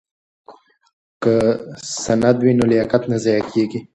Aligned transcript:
که 1.23 1.33
سند 2.03 2.37
وي 2.43 2.51
نو 2.59 2.65
لیاقت 2.71 3.03
نه 3.11 3.17
ضایع 3.23 3.43
کیږي. 3.51 3.79